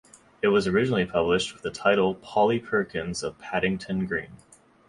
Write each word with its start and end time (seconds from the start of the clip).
It 0.41 0.47
was 0.47 0.65
originally 0.65 1.05
published 1.05 1.53
with 1.53 1.61
the 1.61 1.69
title 1.69 2.15
"Polly 2.15 2.57
Perkins 2.59 3.21
of 3.21 3.37
Paddington 3.37 4.07
Green". 4.07 4.31